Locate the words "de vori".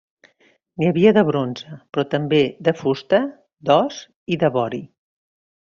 4.45-4.83